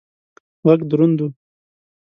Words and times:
غږ 0.65 0.81
دروند 0.89 1.17
و. 1.25 1.27